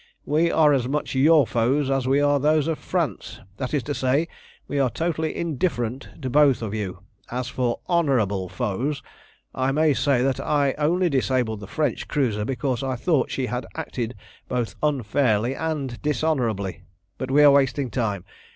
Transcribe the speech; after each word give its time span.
We 0.25 0.49
are 0.49 0.73
as 0.73 0.87
much 0.87 1.13
your 1.13 1.45
foes 1.45 1.91
as 1.91 2.07
we 2.07 2.19
are 2.19 2.39
those 2.39 2.67
of 2.67 2.79
France, 2.79 3.39
that 3.57 3.71
is 3.71 3.83
to 3.83 3.93
say, 3.93 4.27
we 4.67 4.79
are 4.79 4.89
totally 4.89 5.35
indifferent 5.37 6.09
to 6.23 6.27
both 6.27 6.63
of 6.63 6.73
you. 6.73 7.03
As 7.29 7.49
for 7.49 7.81
honourable 7.87 8.49
foes, 8.49 9.03
I 9.53 9.71
may 9.71 9.93
say 9.93 10.23
that 10.23 10.39
I 10.39 10.73
only 10.79 11.07
disabled 11.07 11.59
the 11.59 11.67
French 11.67 12.07
cruiser 12.07 12.43
because 12.45 12.81
I 12.81 12.95
thought 12.95 13.29
she 13.29 13.45
had 13.45 13.67
acted 13.75 14.15
both 14.47 14.73
unfairly 14.81 15.53
and 15.55 16.01
dishonourably. 16.01 16.81
But 17.19 17.29
we 17.29 17.43
are 17.43 17.51
wasting 17.51 17.91
time. 17.91 18.23